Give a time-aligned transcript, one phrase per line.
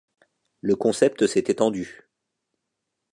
[0.61, 2.09] Le concept s'est étendu.